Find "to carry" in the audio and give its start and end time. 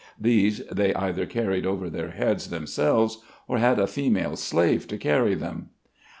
4.87-5.35